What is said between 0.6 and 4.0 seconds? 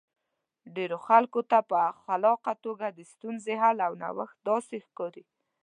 ډېرو خلکو ته په خلاقه توګه د ستونزې حل او